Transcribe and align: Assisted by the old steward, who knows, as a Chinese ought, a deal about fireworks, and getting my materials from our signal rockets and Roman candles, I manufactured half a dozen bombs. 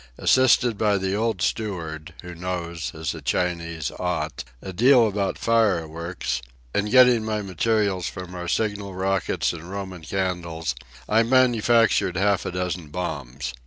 Assisted 0.17 0.79
by 0.79 0.97
the 0.97 1.13
old 1.13 1.43
steward, 1.43 2.15
who 2.23 2.33
knows, 2.33 2.91
as 2.95 3.13
a 3.13 3.21
Chinese 3.21 3.91
ought, 3.99 4.43
a 4.59 4.73
deal 4.73 5.07
about 5.07 5.37
fireworks, 5.37 6.41
and 6.73 6.89
getting 6.89 7.23
my 7.23 7.43
materials 7.43 8.07
from 8.07 8.33
our 8.33 8.47
signal 8.47 8.95
rockets 8.95 9.53
and 9.53 9.69
Roman 9.69 10.01
candles, 10.01 10.73
I 11.07 11.21
manufactured 11.21 12.17
half 12.17 12.47
a 12.47 12.51
dozen 12.51 12.87
bombs. 12.87 13.53